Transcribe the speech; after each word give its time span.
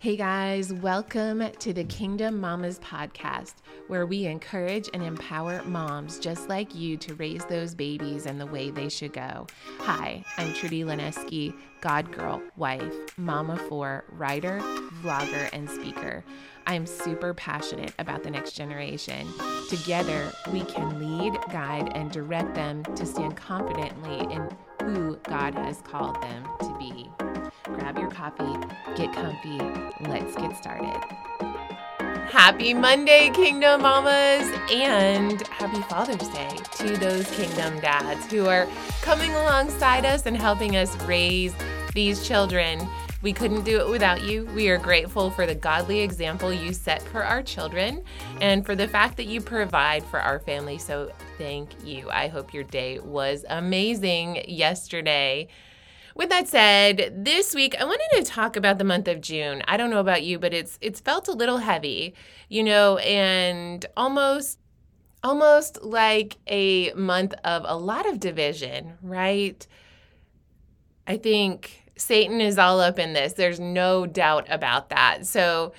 Hey 0.00 0.16
guys, 0.16 0.72
welcome 0.72 1.50
to 1.58 1.72
the 1.72 1.82
Kingdom 1.82 2.40
Mamas 2.40 2.78
podcast, 2.78 3.54
where 3.88 4.06
we 4.06 4.26
encourage 4.26 4.88
and 4.94 5.02
empower 5.02 5.60
moms 5.64 6.20
just 6.20 6.48
like 6.48 6.72
you 6.72 6.96
to 6.98 7.16
raise 7.16 7.44
those 7.46 7.74
babies 7.74 8.24
in 8.24 8.38
the 8.38 8.46
way 8.46 8.70
they 8.70 8.88
should 8.88 9.12
go. 9.12 9.48
Hi, 9.80 10.24
I'm 10.36 10.52
Trudy 10.52 10.84
Lonesky, 10.84 11.52
God 11.80 12.12
girl, 12.12 12.40
wife, 12.54 12.94
mama 13.16 13.56
for, 13.56 14.04
writer, 14.12 14.60
vlogger, 15.02 15.48
and 15.52 15.68
speaker. 15.68 16.24
I'm 16.68 16.86
super 16.86 17.34
passionate 17.34 17.92
about 17.98 18.22
the 18.22 18.30
next 18.30 18.52
generation. 18.52 19.26
Together, 19.68 20.32
we 20.52 20.60
can 20.60 21.00
lead, 21.00 21.36
guide, 21.50 21.90
and 21.96 22.12
direct 22.12 22.54
them 22.54 22.84
to 22.84 23.04
stand 23.04 23.36
confidently 23.36 24.32
in 24.32 24.48
who 24.88 25.16
God 25.24 25.54
has 25.54 25.82
called 25.82 26.20
them 26.22 26.44
to 26.60 26.76
be. 26.78 27.10
Grab 27.64 27.98
your 27.98 28.10
coffee, 28.10 28.66
get 28.96 29.12
comfy, 29.12 29.58
let's 30.08 30.34
get 30.34 30.56
started. 30.56 30.98
Happy 32.30 32.72
Monday, 32.72 33.30
Kingdom 33.34 33.82
Mamas, 33.82 34.48
and 34.70 35.46
happy 35.48 35.82
Father's 35.82 36.28
Day 36.28 36.56
to 36.76 36.96
those 36.96 37.30
Kingdom 37.32 37.80
Dads 37.80 38.30
who 38.30 38.46
are 38.46 38.66
coming 39.02 39.30
alongside 39.32 40.06
us 40.06 40.24
and 40.24 40.36
helping 40.36 40.76
us 40.76 40.96
raise 41.02 41.54
these 41.92 42.26
children. 42.26 42.88
We 43.20 43.32
couldn't 43.32 43.64
do 43.64 43.80
it 43.80 43.88
without 43.88 44.22
you. 44.22 44.44
We 44.54 44.68
are 44.68 44.78
grateful 44.78 45.30
for 45.30 45.44
the 45.44 45.54
godly 45.54 46.00
example 46.00 46.52
you 46.52 46.72
set 46.72 47.02
for 47.02 47.24
our 47.24 47.42
children 47.42 48.04
and 48.40 48.64
for 48.64 48.76
the 48.76 48.86
fact 48.86 49.16
that 49.16 49.26
you 49.26 49.40
provide 49.40 50.04
for 50.04 50.20
our 50.20 50.38
family. 50.38 50.78
So, 50.78 51.10
thank 51.36 51.84
you. 51.84 52.08
I 52.10 52.28
hope 52.28 52.54
your 52.54 52.62
day 52.62 53.00
was 53.00 53.44
amazing 53.48 54.44
yesterday. 54.46 55.48
With 56.14 56.28
that 56.30 56.46
said, 56.46 57.24
this 57.24 57.56
week 57.56 57.74
I 57.80 57.84
wanted 57.84 58.24
to 58.24 58.30
talk 58.30 58.56
about 58.56 58.78
the 58.78 58.84
month 58.84 59.08
of 59.08 59.20
June. 59.20 59.62
I 59.66 59.76
don't 59.76 59.90
know 59.90 60.00
about 60.00 60.22
you, 60.22 60.38
but 60.38 60.54
it's 60.54 60.78
it's 60.80 61.00
felt 61.00 61.26
a 61.26 61.32
little 61.32 61.58
heavy, 61.58 62.14
you 62.48 62.62
know, 62.62 62.98
and 62.98 63.84
almost 63.96 64.60
almost 65.24 65.82
like 65.82 66.36
a 66.46 66.92
month 66.92 67.34
of 67.42 67.64
a 67.66 67.76
lot 67.76 68.08
of 68.08 68.20
division, 68.20 68.94
right? 69.02 69.66
I 71.06 71.16
think 71.16 71.87
Satan 72.00 72.40
is 72.40 72.58
all 72.58 72.80
up 72.80 72.98
in 72.98 73.12
this. 73.12 73.34
There's 73.34 73.60
no 73.60 74.06
doubt 74.06 74.46
about 74.48 74.90
that. 74.90 75.26
So 75.26 75.72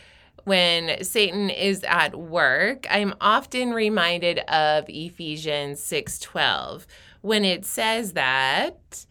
when 0.43 1.03
Satan 1.03 1.49
is 1.49 1.83
at 1.83 2.15
work, 2.15 2.87
I'm 2.89 3.13
often 3.21 3.71
reminded 3.71 4.39
of 4.49 4.85
Ephesians 4.87 5.81
6:12 5.81 6.85
when 7.21 7.43
it 7.45 7.65
says 7.65 8.13
that 8.13 9.05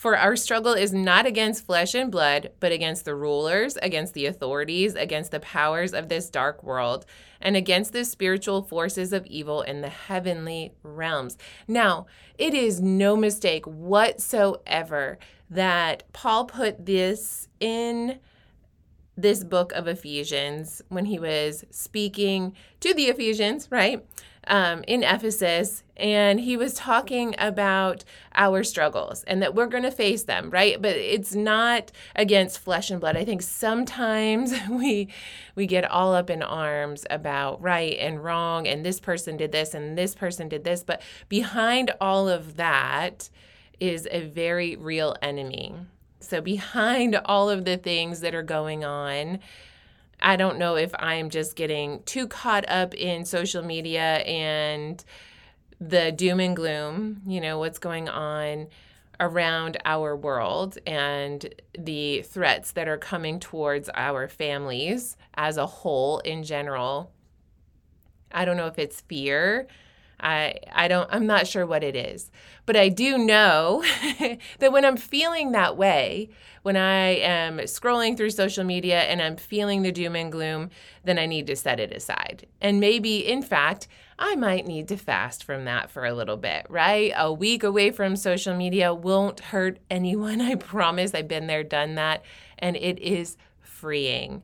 for 0.00 0.16
our 0.16 0.34
struggle 0.34 0.72
is 0.72 0.94
not 0.94 1.26
against 1.26 1.66
flesh 1.66 1.94
and 1.94 2.10
blood, 2.10 2.50
but 2.58 2.72
against 2.72 3.04
the 3.04 3.14
rulers, 3.14 3.76
against 3.82 4.14
the 4.14 4.24
authorities, 4.24 4.94
against 4.94 5.30
the 5.30 5.40
powers 5.40 5.92
of 5.92 6.08
this 6.08 6.30
dark 6.30 6.64
world, 6.64 7.04
and 7.38 7.54
against 7.54 7.92
the 7.92 8.02
spiritual 8.06 8.62
forces 8.62 9.12
of 9.12 9.26
evil 9.26 9.60
in 9.60 9.82
the 9.82 9.90
heavenly 9.90 10.72
realms. 10.82 11.36
Now, 11.68 12.06
it 12.38 12.54
is 12.54 12.80
no 12.80 13.14
mistake 13.14 13.66
whatsoever 13.66 15.18
that 15.50 16.10
Paul 16.14 16.46
put 16.46 16.86
this 16.86 17.48
in 17.60 18.20
this 19.18 19.44
book 19.44 19.70
of 19.72 19.86
Ephesians 19.86 20.80
when 20.88 21.04
he 21.04 21.18
was 21.18 21.62
speaking 21.70 22.56
to 22.80 22.94
the 22.94 23.08
Ephesians, 23.08 23.68
right? 23.70 24.02
Um, 24.46 24.82
in 24.86 25.02
Ephesus, 25.02 25.82
and 25.96 26.40
he 26.40 26.56
was 26.56 26.74
talking 26.74 27.34
about 27.38 28.04
our 28.34 28.64
struggles 28.64 29.22
and 29.24 29.42
that 29.42 29.54
we're 29.54 29.66
going 29.66 29.82
to 29.82 29.90
face 29.90 30.22
them, 30.22 30.50
right? 30.50 30.80
But 30.80 30.96
it's 30.96 31.34
not 31.34 31.92
against 32.16 32.58
flesh 32.58 32.90
and 32.90 33.00
blood. 33.00 33.16
I 33.16 33.24
think 33.24 33.42
sometimes 33.42 34.54
we 34.70 35.08
we 35.54 35.66
get 35.66 35.90
all 35.90 36.14
up 36.14 36.30
in 36.30 36.42
arms 36.42 37.04
about 37.10 37.60
right 37.60 37.96
and 37.98 38.24
wrong, 38.24 38.66
and 38.66 38.84
this 38.84 39.00
person 39.00 39.36
did 39.36 39.52
this 39.52 39.74
and 39.74 39.96
this 39.96 40.14
person 40.14 40.48
did 40.48 40.64
this, 40.64 40.82
but 40.82 41.02
behind 41.28 41.92
all 42.00 42.28
of 42.28 42.56
that 42.56 43.28
is 43.78 44.06
a 44.10 44.20
very 44.20 44.76
real 44.76 45.16
enemy. 45.22 45.74
So 46.20 46.40
behind 46.40 47.16
all 47.24 47.48
of 47.48 47.64
the 47.64 47.76
things 47.76 48.20
that 48.20 48.34
are 48.34 48.42
going 48.42 48.84
on 48.84 49.40
I 50.22 50.36
don't 50.36 50.58
know 50.58 50.76
if 50.76 50.92
I'm 50.98 51.30
just 51.30 51.56
getting 51.56 52.02
too 52.04 52.28
caught 52.28 52.68
up 52.68 52.94
in 52.94 53.24
social 53.24 53.62
media 53.62 54.18
and 54.18 55.02
the 55.80 56.12
doom 56.12 56.40
and 56.40 56.54
gloom, 56.54 57.22
you 57.26 57.40
know, 57.40 57.58
what's 57.58 57.78
going 57.78 58.08
on 58.08 58.68
around 59.18 59.76
our 59.84 60.16
world 60.16 60.78
and 60.86 61.54
the 61.78 62.22
threats 62.22 62.72
that 62.72 62.88
are 62.88 62.98
coming 62.98 63.38
towards 63.38 63.90
our 63.94 64.28
families 64.28 65.16
as 65.34 65.56
a 65.56 65.66
whole 65.66 66.18
in 66.20 66.42
general. 66.42 67.12
I 68.32 68.44
don't 68.44 68.56
know 68.56 68.66
if 68.66 68.78
it's 68.78 69.00
fear. 69.02 69.66
I 70.20 70.54
I 70.72 70.88
don't 70.88 71.08
I'm 71.12 71.26
not 71.26 71.46
sure 71.46 71.66
what 71.66 71.82
it 71.82 71.96
is. 71.96 72.30
But 72.66 72.76
I 72.76 72.88
do 72.88 73.18
know 73.18 73.84
that 74.58 74.72
when 74.72 74.84
I'm 74.84 74.96
feeling 74.96 75.52
that 75.52 75.76
way, 75.76 76.30
when 76.62 76.76
I 76.76 77.16
am 77.16 77.58
scrolling 77.60 78.16
through 78.16 78.30
social 78.30 78.64
media 78.64 79.00
and 79.00 79.22
I'm 79.22 79.36
feeling 79.36 79.82
the 79.82 79.92
doom 79.92 80.14
and 80.14 80.30
gloom, 80.30 80.70
then 81.04 81.18
I 81.18 81.26
need 81.26 81.46
to 81.46 81.56
set 81.56 81.80
it 81.80 81.92
aside. 81.92 82.46
And 82.60 82.80
maybe, 82.80 83.26
in 83.26 83.42
fact, 83.42 83.88
I 84.18 84.36
might 84.36 84.66
need 84.66 84.86
to 84.88 84.98
fast 84.98 85.42
from 85.42 85.64
that 85.64 85.90
for 85.90 86.04
a 86.04 86.12
little 86.12 86.36
bit, 86.36 86.66
right? 86.68 87.12
A 87.16 87.32
week 87.32 87.64
away 87.64 87.90
from 87.90 88.16
social 88.16 88.54
media 88.54 88.92
won't 88.92 89.40
hurt 89.40 89.78
anyone. 89.90 90.40
I 90.42 90.56
promise. 90.56 91.14
I've 91.14 91.28
been 91.28 91.46
there, 91.46 91.64
done 91.64 91.94
that, 91.94 92.22
and 92.58 92.76
it 92.76 92.98
is 92.98 93.38
freeing. 93.62 94.42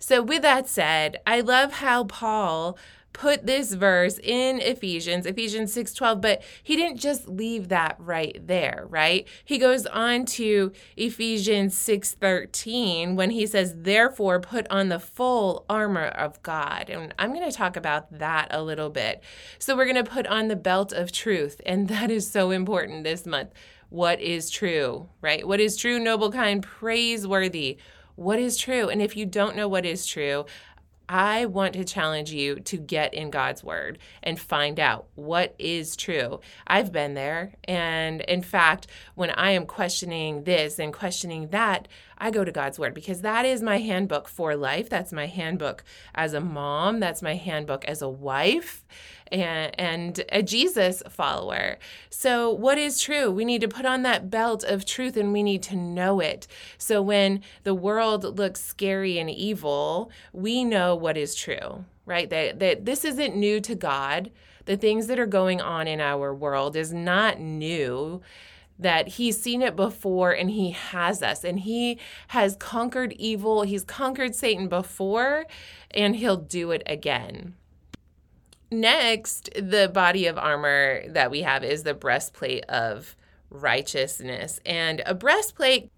So, 0.00 0.20
with 0.22 0.42
that 0.42 0.68
said, 0.68 1.20
I 1.26 1.40
love 1.40 1.74
how 1.74 2.04
Paul 2.04 2.76
put 3.14 3.46
this 3.46 3.72
verse 3.72 4.18
in 4.22 4.60
Ephesians, 4.60 5.24
Ephesians 5.24 5.72
6:12, 5.72 6.20
but 6.20 6.42
he 6.62 6.76
didn't 6.76 6.98
just 6.98 7.28
leave 7.28 7.68
that 7.68 7.96
right 7.98 8.36
there, 8.46 8.84
right? 8.90 9.26
He 9.44 9.56
goes 9.56 9.86
on 9.86 10.26
to 10.26 10.72
Ephesians 10.96 11.74
6:13 11.74 13.16
when 13.16 13.30
he 13.30 13.46
says, 13.46 13.74
"Therefore 13.78 14.40
put 14.40 14.68
on 14.68 14.90
the 14.90 14.98
full 14.98 15.64
armor 15.70 16.08
of 16.08 16.42
God." 16.42 16.90
And 16.90 17.14
I'm 17.18 17.32
going 17.32 17.48
to 17.48 17.56
talk 17.56 17.76
about 17.76 18.18
that 18.18 18.48
a 18.50 18.62
little 18.62 18.90
bit. 18.90 19.22
So 19.58 19.74
we're 19.76 19.86
going 19.86 20.04
to 20.04 20.10
put 20.10 20.26
on 20.26 20.48
the 20.48 20.56
belt 20.56 20.92
of 20.92 21.12
truth, 21.12 21.60
and 21.64 21.88
that 21.94 22.10
is 22.10 22.30
so 22.30 22.50
important 22.50 23.04
this 23.04 23.24
month. 23.24 23.50
What 23.90 24.20
is 24.20 24.50
true, 24.50 25.08
right? 25.20 25.46
What 25.46 25.60
is 25.60 25.76
true, 25.76 26.00
noble, 26.00 26.32
kind, 26.32 26.60
praiseworthy? 26.62 27.78
What 28.16 28.40
is 28.40 28.56
true? 28.56 28.88
And 28.88 29.00
if 29.00 29.16
you 29.16 29.24
don't 29.24 29.56
know 29.56 29.68
what 29.68 29.86
is 29.86 30.04
true, 30.06 30.46
I 31.08 31.46
want 31.46 31.74
to 31.74 31.84
challenge 31.84 32.32
you 32.32 32.56
to 32.60 32.76
get 32.76 33.14
in 33.14 33.30
God's 33.30 33.62
word 33.62 33.98
and 34.22 34.38
find 34.38 34.80
out 34.80 35.06
what 35.14 35.54
is 35.58 35.96
true. 35.96 36.40
I've 36.66 36.92
been 36.92 37.14
there. 37.14 37.52
And 37.64 38.20
in 38.22 38.42
fact, 38.42 38.86
when 39.14 39.30
I 39.30 39.50
am 39.50 39.66
questioning 39.66 40.44
this 40.44 40.78
and 40.78 40.92
questioning 40.92 41.48
that, 41.48 41.88
I 42.18 42.30
go 42.30 42.44
to 42.44 42.52
God's 42.52 42.78
word 42.78 42.94
because 42.94 43.20
that 43.22 43.44
is 43.44 43.62
my 43.62 43.78
handbook 43.78 44.28
for 44.28 44.56
life. 44.56 44.88
That's 44.88 45.12
my 45.12 45.26
handbook 45.26 45.84
as 46.14 46.34
a 46.34 46.40
mom. 46.40 47.00
That's 47.00 47.22
my 47.22 47.34
handbook 47.34 47.84
as 47.84 48.02
a 48.02 48.08
wife 48.08 48.84
and, 49.30 49.78
and 49.78 50.24
a 50.30 50.42
Jesus 50.42 51.02
follower. 51.08 51.78
So, 52.10 52.50
what 52.50 52.78
is 52.78 53.00
true? 53.00 53.30
We 53.30 53.44
need 53.44 53.60
to 53.62 53.68
put 53.68 53.86
on 53.86 54.02
that 54.02 54.30
belt 54.30 54.64
of 54.64 54.84
truth 54.84 55.16
and 55.16 55.32
we 55.32 55.42
need 55.42 55.62
to 55.64 55.76
know 55.76 56.20
it. 56.20 56.46
So, 56.78 57.02
when 57.02 57.42
the 57.64 57.74
world 57.74 58.38
looks 58.38 58.62
scary 58.62 59.18
and 59.18 59.30
evil, 59.30 60.10
we 60.32 60.64
know 60.64 60.94
what 60.94 61.16
is 61.16 61.34
true, 61.34 61.84
right? 62.06 62.28
That, 62.30 62.58
that 62.60 62.84
this 62.84 63.04
isn't 63.04 63.36
new 63.36 63.60
to 63.60 63.74
God. 63.74 64.30
The 64.66 64.76
things 64.76 65.08
that 65.08 65.18
are 65.18 65.26
going 65.26 65.60
on 65.60 65.86
in 65.86 66.00
our 66.00 66.34
world 66.34 66.74
is 66.74 66.92
not 66.92 67.38
new 67.38 68.22
that 68.78 69.08
he's 69.08 69.40
seen 69.40 69.62
it 69.62 69.76
before 69.76 70.32
and 70.32 70.50
he 70.50 70.70
has 70.70 71.22
us. 71.22 71.44
And 71.44 71.60
he 71.60 71.98
has 72.28 72.56
conquered 72.56 73.12
evil. 73.14 73.62
He's 73.62 73.84
conquered 73.84 74.34
satan 74.34 74.68
before 74.68 75.46
and 75.90 76.16
he'll 76.16 76.36
do 76.36 76.70
it 76.70 76.82
again. 76.86 77.54
Next, 78.70 79.50
the 79.54 79.88
body 79.92 80.26
of 80.26 80.36
armor 80.36 81.02
that 81.08 81.30
we 81.30 81.42
have 81.42 81.62
is 81.62 81.84
the 81.84 81.94
breastplate 81.94 82.64
of 82.64 83.14
righteousness. 83.50 84.58
And 84.66 85.02
a 85.06 85.14
breastplate 85.14 85.90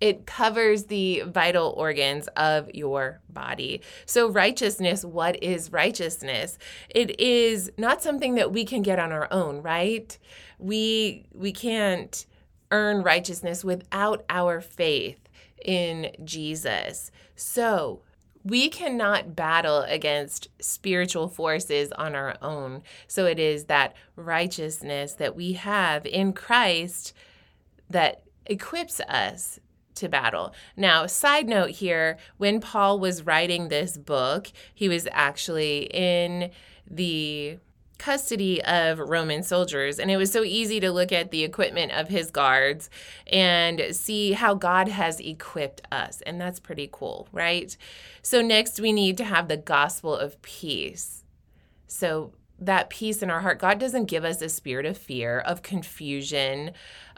it 0.00 0.26
covers 0.26 0.84
the 0.84 1.22
vital 1.26 1.72
organs 1.76 2.28
of 2.36 2.72
your 2.74 3.20
body. 3.28 3.80
So, 4.06 4.28
righteousness, 4.28 5.04
what 5.04 5.42
is 5.42 5.72
righteousness? 5.72 6.58
It 6.90 7.18
is 7.20 7.70
not 7.78 8.02
something 8.02 8.34
that 8.34 8.52
we 8.52 8.64
can 8.64 8.82
get 8.82 8.98
on 8.98 9.12
our 9.12 9.28
own, 9.30 9.62
right? 9.62 10.16
We 10.58 11.26
we 11.32 11.52
can't 11.52 12.26
earn 12.70 13.02
righteousness 13.02 13.64
without 13.64 14.24
our 14.28 14.60
faith 14.60 15.20
in 15.64 16.10
Jesus. 16.24 17.10
So, 17.36 18.02
we 18.44 18.68
cannot 18.68 19.34
battle 19.34 19.80
against 19.88 20.48
spiritual 20.60 21.28
forces 21.28 21.90
on 21.92 22.14
our 22.14 22.36
own. 22.42 22.82
So 23.08 23.24
it 23.24 23.38
is 23.38 23.64
that 23.64 23.96
righteousness 24.16 25.14
that 25.14 25.34
we 25.34 25.54
have 25.54 26.04
in 26.04 26.34
Christ 26.34 27.14
that 27.88 28.22
equips 28.46 29.00
us 29.00 29.60
to 29.96 30.08
battle. 30.08 30.54
Now, 30.76 31.06
side 31.06 31.48
note 31.48 31.70
here 31.70 32.18
when 32.36 32.60
Paul 32.60 32.98
was 32.98 33.24
writing 33.24 33.68
this 33.68 33.96
book, 33.96 34.48
he 34.72 34.88
was 34.88 35.08
actually 35.12 35.88
in 35.92 36.50
the 36.90 37.58
custody 37.98 38.62
of 38.64 38.98
Roman 38.98 39.42
soldiers. 39.42 39.98
And 39.98 40.10
it 40.10 40.16
was 40.16 40.30
so 40.30 40.42
easy 40.44 40.80
to 40.80 40.92
look 40.92 41.12
at 41.12 41.30
the 41.30 41.44
equipment 41.44 41.92
of 41.92 42.08
his 42.08 42.30
guards 42.30 42.90
and 43.26 43.82
see 43.92 44.32
how 44.32 44.54
God 44.54 44.88
has 44.88 45.20
equipped 45.20 45.82
us. 45.90 46.20
And 46.22 46.40
that's 46.40 46.60
pretty 46.60 46.88
cool, 46.92 47.28
right? 47.32 47.76
So, 48.22 48.42
next, 48.42 48.80
we 48.80 48.92
need 48.92 49.16
to 49.18 49.24
have 49.24 49.48
the 49.48 49.56
gospel 49.56 50.14
of 50.14 50.40
peace. 50.42 51.24
So, 51.86 52.32
that 52.58 52.90
peace 52.90 53.22
in 53.22 53.30
our 53.30 53.40
heart, 53.40 53.58
God 53.58 53.78
doesn't 53.78 54.06
give 54.06 54.24
us 54.24 54.40
a 54.40 54.48
spirit 54.48 54.86
of 54.86 54.96
fear, 54.96 55.40
of 55.40 55.62
confusion, 55.62 56.72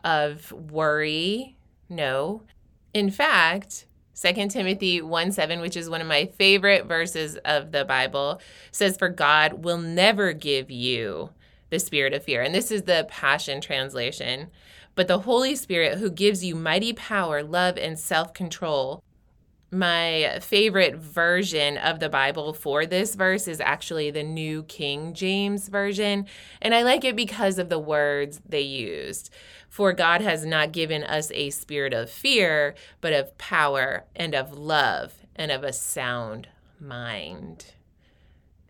of 0.04 0.50
worry. 0.52 1.56
No. 1.88 2.42
In 2.94 3.10
fact, 3.10 3.86
2 4.20 4.48
Timothy 4.48 5.02
1 5.02 5.32
7, 5.32 5.60
which 5.60 5.76
is 5.76 5.90
one 5.90 6.00
of 6.00 6.06
my 6.06 6.26
favorite 6.26 6.86
verses 6.86 7.36
of 7.44 7.72
the 7.72 7.84
Bible, 7.84 8.40
says, 8.70 8.96
For 8.96 9.08
God 9.08 9.64
will 9.64 9.78
never 9.78 10.32
give 10.32 10.70
you 10.70 11.30
the 11.70 11.78
spirit 11.78 12.14
of 12.14 12.24
fear. 12.24 12.42
And 12.42 12.54
this 12.54 12.70
is 12.70 12.82
the 12.82 13.06
Passion 13.10 13.60
Translation. 13.60 14.48
But 14.94 15.08
the 15.08 15.20
Holy 15.20 15.54
Spirit, 15.54 15.98
who 15.98 16.10
gives 16.10 16.42
you 16.42 16.54
mighty 16.54 16.94
power, 16.94 17.42
love, 17.42 17.76
and 17.76 17.98
self 17.98 18.32
control, 18.32 19.02
my 19.70 20.38
favorite 20.40 20.96
version 20.96 21.76
of 21.76 21.98
the 21.98 22.08
Bible 22.08 22.52
for 22.52 22.86
this 22.86 23.14
verse 23.14 23.48
is 23.48 23.60
actually 23.60 24.10
the 24.10 24.22
New 24.22 24.62
King 24.64 25.12
James 25.12 25.68
Version. 25.68 26.26
And 26.62 26.74
I 26.74 26.82
like 26.82 27.04
it 27.04 27.16
because 27.16 27.58
of 27.58 27.68
the 27.68 27.78
words 27.78 28.40
they 28.48 28.60
used. 28.60 29.30
For 29.68 29.92
God 29.92 30.20
has 30.20 30.46
not 30.46 30.72
given 30.72 31.02
us 31.02 31.30
a 31.32 31.50
spirit 31.50 31.92
of 31.92 32.08
fear, 32.08 32.74
but 33.00 33.12
of 33.12 33.36
power 33.38 34.04
and 34.14 34.34
of 34.34 34.56
love 34.56 35.14
and 35.34 35.50
of 35.50 35.64
a 35.64 35.72
sound 35.72 36.48
mind. 36.80 37.74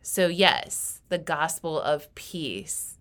So, 0.02 0.28
yes, 0.28 1.02
the 1.08 1.18
gospel 1.18 1.80
of 1.80 2.12
peace 2.14 2.95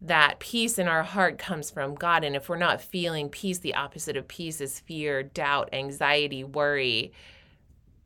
that 0.00 0.38
peace 0.38 0.78
in 0.78 0.86
our 0.86 1.02
heart 1.02 1.38
comes 1.38 1.70
from 1.70 1.94
God. 1.94 2.22
And 2.24 2.36
if 2.36 2.48
we're 2.48 2.56
not 2.56 2.80
feeling 2.80 3.28
peace, 3.28 3.58
the 3.58 3.74
opposite 3.74 4.16
of 4.16 4.28
peace 4.28 4.60
is 4.60 4.80
fear, 4.80 5.22
doubt, 5.22 5.70
anxiety, 5.72 6.44
worry. 6.44 7.12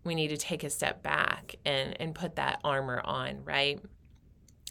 We 0.05 0.15
need 0.15 0.29
to 0.29 0.37
take 0.37 0.65
a 0.65 0.71
step 0.71 1.03
back 1.03 1.57
and, 1.65 2.01
and 2.01 2.15
put 2.15 2.37
that 2.37 2.61
armor 2.65 3.01
on, 3.05 3.45
right? 3.45 3.81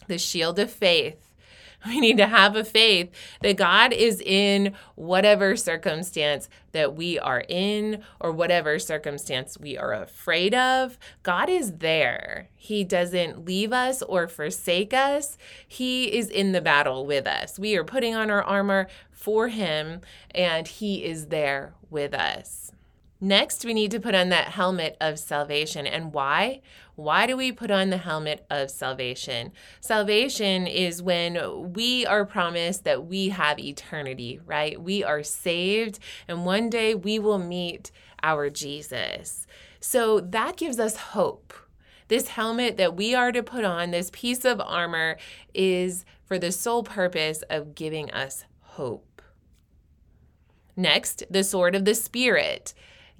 The 0.08 0.18
shield 0.18 0.58
of 0.58 0.70
faith. 0.70 1.31
We 1.86 2.00
need 2.00 2.16
to 2.18 2.26
have 2.26 2.54
a 2.54 2.64
faith 2.64 3.10
that 3.40 3.56
God 3.56 3.92
is 3.92 4.20
in 4.20 4.74
whatever 4.94 5.56
circumstance 5.56 6.48
that 6.72 6.94
we 6.94 7.18
are 7.18 7.44
in 7.48 8.02
or 8.20 8.32
whatever 8.32 8.78
circumstance 8.78 9.58
we 9.58 9.76
are 9.76 9.92
afraid 9.92 10.54
of. 10.54 10.98
God 11.22 11.48
is 11.50 11.78
there. 11.78 12.48
He 12.54 12.84
doesn't 12.84 13.44
leave 13.44 13.72
us 13.72 14.00
or 14.02 14.28
forsake 14.28 14.94
us. 14.94 15.36
He 15.66 16.16
is 16.16 16.28
in 16.28 16.52
the 16.52 16.60
battle 16.60 17.04
with 17.04 17.26
us. 17.26 17.58
We 17.58 17.76
are 17.76 17.84
putting 17.84 18.14
on 18.14 18.30
our 18.30 18.42
armor 18.42 18.86
for 19.10 19.48
Him, 19.48 20.00
and 20.32 20.68
He 20.68 21.04
is 21.04 21.26
there 21.26 21.74
with 21.90 22.14
us. 22.14 22.72
Next, 23.24 23.64
we 23.64 23.72
need 23.72 23.92
to 23.92 24.00
put 24.00 24.16
on 24.16 24.30
that 24.30 24.48
helmet 24.48 24.96
of 25.00 25.16
salvation. 25.16 25.86
And 25.86 26.12
why? 26.12 26.60
Why 26.96 27.24
do 27.28 27.36
we 27.36 27.52
put 27.52 27.70
on 27.70 27.90
the 27.90 27.98
helmet 27.98 28.44
of 28.50 28.68
salvation? 28.68 29.52
Salvation 29.80 30.66
is 30.66 31.00
when 31.00 31.72
we 31.72 32.04
are 32.04 32.26
promised 32.26 32.82
that 32.82 33.06
we 33.06 33.28
have 33.28 33.60
eternity, 33.60 34.40
right? 34.44 34.82
We 34.82 35.04
are 35.04 35.22
saved, 35.22 36.00
and 36.26 36.44
one 36.44 36.68
day 36.68 36.96
we 36.96 37.20
will 37.20 37.38
meet 37.38 37.92
our 38.24 38.50
Jesus. 38.50 39.46
So 39.78 40.18
that 40.18 40.56
gives 40.56 40.80
us 40.80 40.96
hope. 40.96 41.54
This 42.08 42.26
helmet 42.26 42.76
that 42.76 42.96
we 42.96 43.14
are 43.14 43.30
to 43.30 43.42
put 43.44 43.64
on, 43.64 43.92
this 43.92 44.10
piece 44.12 44.44
of 44.44 44.60
armor, 44.60 45.16
is 45.54 46.04
for 46.24 46.40
the 46.40 46.50
sole 46.50 46.82
purpose 46.82 47.42
of 47.48 47.76
giving 47.76 48.10
us 48.10 48.46
hope. 48.62 49.22
Next, 50.74 51.22
the 51.30 51.44
sword 51.44 51.76
of 51.76 51.84
the 51.84 51.94
Spirit. 51.94 52.74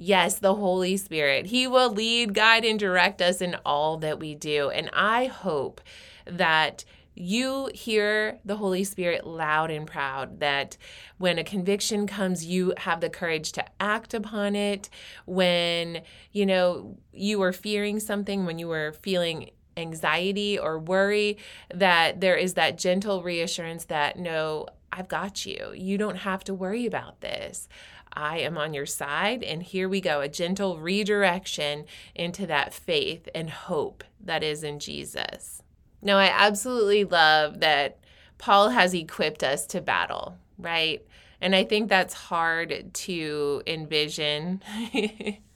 Yes, 0.05 0.41
the 0.41 0.57
Holy 0.57 0.97
Spirit. 0.97 1.47
He 1.47 1.69
will 1.69 1.93
lead, 1.93 2.35
guide, 2.35 2.65
and 2.65 2.77
direct 2.77 3.23
us 3.23 3.41
in 3.41 3.55
all 3.65 3.99
that 3.99 4.19
we 4.19 4.35
do. 4.35 4.69
And 4.69 4.91
I 4.93 5.27
hope 5.27 5.81
that 6.25 6.85
you 7.15 7.71
hear 7.73 8.41
the 8.45 8.57
Holy 8.57 8.83
Spirit 8.83 9.25
loud 9.25 9.71
and 9.71 9.87
proud, 9.87 10.41
that 10.41 10.77
when 11.19 11.39
a 11.39 11.45
conviction 11.45 12.09
comes, 12.09 12.45
you 12.45 12.75
have 12.79 13.01
the 13.01 13.11
courage 13.11 13.53
to 13.53 13.65
act 13.79 14.13
upon 14.13 14.57
it. 14.57 14.91
When, 15.25 16.03
you 16.33 16.47
know, 16.47 16.99
you 17.13 17.41
are 17.43 17.53
fearing 17.53 18.01
something, 18.01 18.45
when 18.45 18.59
you 18.59 18.73
are 18.73 18.95
feeling 19.03 19.51
anxiety 19.77 20.59
or 20.59 20.81
worry, 20.81 21.39
that 21.73 22.21
there 22.21 22.37
is 22.37 22.55
that 22.55 22.77
gentle 22.77 23.23
reassurance 23.23 23.85
that, 23.85 24.19
no, 24.19 24.67
I've 24.93 25.09
got 25.09 25.47
you. 25.47 25.73
You 25.75 25.97
don't 25.97 26.19
have 26.19 26.45
to 26.45 26.55
worry 26.55 26.87
about 26.87 27.23
this. 27.23 27.69
I 28.13 28.39
am 28.41 28.59
on 28.59 28.75
your 28.75 28.87
side. 28.87 29.43
And 29.43 29.63
here 29.63 29.89
we 29.89 30.01
go 30.01 30.21
a 30.21 30.29
gentle 30.29 30.79
redirection 30.79 31.87
into 32.15 32.47
that 32.47 32.75
faith 32.75 33.29
and 33.35 33.49
hope 33.49 34.05
that 34.21 34.43
is 34.43 34.63
in 34.63 34.79
Jesus. 34.79 35.63
Now, 36.03 36.19
I 36.19 36.27
absolutely 36.27 37.05
love 37.05 37.61
that 37.61 37.99
Paul 38.39 38.71
has 38.71 38.93
equipped 38.93 39.43
us 39.43 39.67
to 39.69 39.81
battle, 39.81 40.37
right? 40.59 41.05
And 41.41 41.55
I 41.55 41.65
think 41.65 41.89
that's 41.89 42.15
hard 42.15 42.93
to 42.93 43.63
envision. 43.67 44.63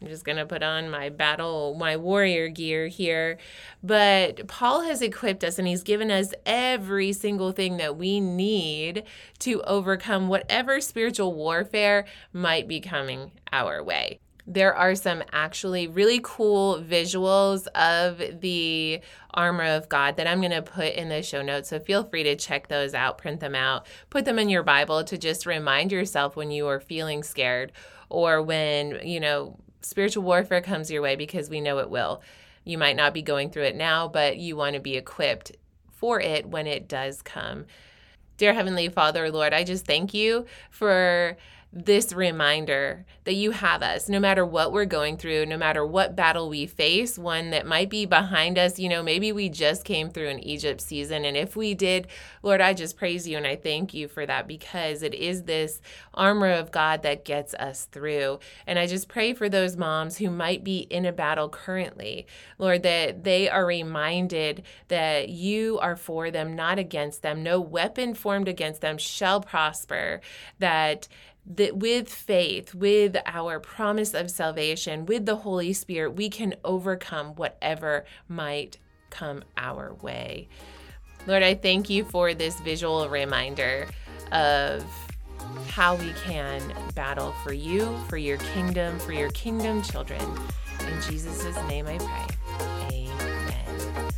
I'm 0.00 0.08
just 0.08 0.24
going 0.24 0.38
to 0.38 0.46
put 0.46 0.62
on 0.62 0.90
my 0.90 1.08
battle, 1.08 1.74
my 1.78 1.96
warrior 1.96 2.48
gear 2.48 2.88
here. 2.88 3.38
But 3.82 4.48
Paul 4.48 4.82
has 4.82 5.02
equipped 5.02 5.44
us 5.44 5.58
and 5.58 5.68
he's 5.68 5.82
given 5.82 6.10
us 6.10 6.32
every 6.46 7.12
single 7.12 7.52
thing 7.52 7.76
that 7.78 7.96
we 7.96 8.20
need 8.20 9.04
to 9.40 9.62
overcome 9.62 10.28
whatever 10.28 10.80
spiritual 10.80 11.34
warfare 11.34 12.04
might 12.32 12.68
be 12.68 12.80
coming 12.80 13.32
our 13.52 13.82
way. 13.82 14.20
There 14.50 14.74
are 14.74 14.94
some 14.94 15.22
actually 15.30 15.88
really 15.88 16.20
cool 16.22 16.82
visuals 16.82 17.66
of 17.74 18.40
the 18.40 19.02
armor 19.34 19.64
of 19.64 19.90
God 19.90 20.16
that 20.16 20.26
I'm 20.26 20.40
going 20.40 20.52
to 20.52 20.62
put 20.62 20.94
in 20.94 21.10
the 21.10 21.22
show 21.22 21.42
notes. 21.42 21.68
So 21.68 21.78
feel 21.78 22.02
free 22.02 22.22
to 22.22 22.34
check 22.34 22.68
those 22.68 22.94
out, 22.94 23.18
print 23.18 23.40
them 23.40 23.54
out, 23.54 23.86
put 24.08 24.24
them 24.24 24.38
in 24.38 24.48
your 24.48 24.62
Bible 24.62 25.04
to 25.04 25.18
just 25.18 25.44
remind 25.44 25.92
yourself 25.92 26.34
when 26.34 26.50
you 26.50 26.66
are 26.66 26.80
feeling 26.80 27.22
scared 27.22 27.72
or 28.10 28.42
when, 28.42 29.00
you 29.06 29.20
know, 29.20 29.56
spiritual 29.82 30.22
warfare 30.22 30.60
comes 30.60 30.90
your 30.90 31.02
way 31.02 31.16
because 31.16 31.50
we 31.50 31.60
know 31.60 31.78
it 31.78 31.90
will. 31.90 32.22
You 32.64 32.78
might 32.78 32.96
not 32.96 33.14
be 33.14 33.22
going 33.22 33.50
through 33.50 33.64
it 33.64 33.76
now, 33.76 34.08
but 34.08 34.36
you 34.36 34.56
want 34.56 34.74
to 34.74 34.80
be 34.80 34.96
equipped 34.96 35.52
for 35.90 36.20
it 36.20 36.46
when 36.46 36.66
it 36.66 36.88
does 36.88 37.22
come. 37.22 37.66
Dear 38.36 38.54
Heavenly 38.54 38.88
Father, 38.88 39.30
Lord, 39.30 39.52
I 39.52 39.64
just 39.64 39.84
thank 39.84 40.14
you 40.14 40.46
for 40.70 41.36
this 41.70 42.14
reminder 42.14 43.04
that 43.24 43.34
you 43.34 43.50
have 43.50 43.82
us 43.82 44.08
no 44.08 44.18
matter 44.18 44.44
what 44.44 44.72
we're 44.72 44.86
going 44.86 45.18
through, 45.18 45.44
no 45.44 45.58
matter 45.58 45.84
what 45.84 46.16
battle 46.16 46.48
we 46.48 46.66
face, 46.66 47.18
one 47.18 47.50
that 47.50 47.66
might 47.66 47.90
be 47.90 48.06
behind 48.06 48.58
us. 48.58 48.78
You 48.78 48.88
know, 48.88 49.02
maybe 49.02 49.32
we 49.32 49.50
just 49.50 49.84
came 49.84 50.08
through 50.08 50.28
an 50.28 50.38
Egypt 50.38 50.80
season. 50.80 51.26
And 51.26 51.36
if 51.36 51.56
we 51.56 51.74
did, 51.74 52.06
Lord, 52.42 52.62
I 52.62 52.72
just 52.72 52.96
praise 52.96 53.28
you 53.28 53.36
and 53.36 53.46
I 53.46 53.54
thank 53.54 53.92
you 53.92 54.08
for 54.08 54.24
that 54.24 54.48
because 54.48 55.02
it 55.02 55.12
is 55.12 55.42
this 55.42 55.82
armor 56.14 56.50
of 56.50 56.72
God 56.72 57.02
that 57.02 57.26
gets 57.26 57.52
us 57.54 57.84
through. 57.84 58.38
And 58.66 58.78
I 58.78 58.86
just 58.86 59.08
pray 59.08 59.34
for 59.34 59.50
those 59.50 59.76
moms 59.76 60.16
who 60.16 60.30
might 60.30 60.64
be 60.64 60.78
in 60.78 61.04
a 61.04 61.12
battle 61.12 61.50
currently, 61.50 62.26
Lord, 62.56 62.82
that 62.84 63.24
they 63.24 63.50
are 63.50 63.66
reminded 63.66 64.62
that 64.88 65.28
you 65.28 65.78
are 65.80 65.96
for 65.96 66.30
them, 66.30 66.56
not 66.56 66.78
against 66.78 67.20
them. 67.20 67.42
No 67.42 67.60
weapon 67.60 68.14
formed 68.14 68.48
against 68.48 68.80
them 68.80 68.96
shall 68.96 69.42
prosper. 69.42 70.22
That 70.58 71.08
that 71.54 71.76
with 71.76 72.08
faith, 72.08 72.74
with 72.74 73.16
our 73.26 73.58
promise 73.58 74.14
of 74.14 74.30
salvation, 74.30 75.06
with 75.06 75.26
the 75.26 75.36
Holy 75.36 75.72
Spirit, 75.72 76.10
we 76.10 76.28
can 76.28 76.54
overcome 76.64 77.34
whatever 77.34 78.04
might 78.28 78.78
come 79.10 79.42
our 79.56 79.94
way. 79.94 80.48
Lord, 81.26 81.42
I 81.42 81.54
thank 81.54 81.90
you 81.90 82.04
for 82.04 82.34
this 82.34 82.60
visual 82.60 83.08
reminder 83.08 83.86
of 84.32 84.84
how 85.68 85.94
we 85.96 86.12
can 86.24 86.62
battle 86.94 87.32
for 87.44 87.52
you, 87.52 87.98
for 88.08 88.16
your 88.16 88.38
kingdom, 88.38 88.98
for 88.98 89.12
your 89.12 89.30
kingdom 89.30 89.82
children. 89.82 90.22
In 90.80 91.00
Jesus' 91.02 91.56
name 91.68 91.86
I 91.86 91.98
pray. 91.98 92.26
Amen. 92.92 94.10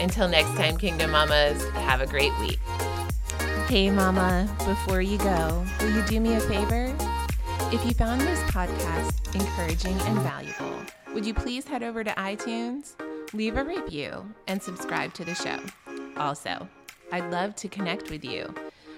Until 0.00 0.28
next 0.28 0.54
time, 0.56 0.76
Kingdom 0.76 1.10
Mamas, 1.10 1.66
have 1.70 2.00
a 2.00 2.06
great 2.06 2.36
week. 2.38 2.58
Hey, 3.68 3.90
Mama, 3.90 4.48
before 4.66 5.02
you 5.02 5.18
go, 5.18 5.62
will 5.78 5.90
you 5.90 6.00
do 6.06 6.20
me 6.20 6.36
a 6.36 6.40
favor? 6.40 6.90
If 7.70 7.84
you 7.84 7.92
found 7.92 8.22
this 8.22 8.40
podcast 8.44 9.34
encouraging 9.34 9.92
and 10.08 10.18
valuable, 10.20 10.80
would 11.12 11.26
you 11.26 11.34
please 11.34 11.66
head 11.66 11.82
over 11.82 12.02
to 12.02 12.10
iTunes, 12.12 12.94
leave 13.34 13.58
a 13.58 13.64
review, 13.64 14.26
and 14.46 14.62
subscribe 14.62 15.12
to 15.12 15.24
the 15.26 15.34
show? 15.34 15.58
Also, 16.16 16.66
I'd 17.12 17.30
love 17.30 17.54
to 17.56 17.68
connect 17.68 18.08
with 18.08 18.24
you. 18.24 18.54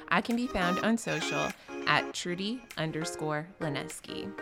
I 0.09 0.21
can 0.21 0.37
be 0.37 0.47
found 0.47 0.79
on 0.85 0.97
social 0.97 1.49
at 1.89 2.15
Trudy 2.15 2.63
underscore 2.79 3.49
Lonesky. 3.61 4.33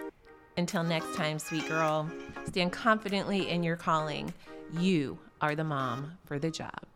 Until 0.58 0.82
next 0.82 1.14
time, 1.14 1.38
sweet 1.38 1.66
girl, 1.68 2.06
stand 2.46 2.72
confidently 2.72 3.48
in 3.48 3.62
your 3.62 3.76
calling. 3.76 4.34
You 4.78 5.18
are 5.40 5.54
the 5.54 5.64
mom 5.64 6.18
for 6.26 6.38
the 6.38 6.50
job. 6.50 6.87